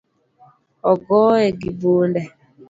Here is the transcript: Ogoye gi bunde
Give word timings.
Ogoye 0.91 1.47
gi 1.59 1.69
bunde 1.79 2.21